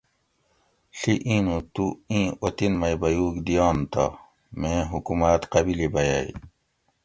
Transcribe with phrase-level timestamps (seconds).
[0.97, 4.05] ڷی ایں نوں تو ایں اوطن مئ بیوگ دیٔن تہ
[4.59, 6.27] میں حکومات قبیلی بھیئ